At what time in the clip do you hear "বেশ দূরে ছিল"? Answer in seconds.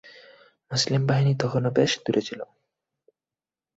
1.71-2.39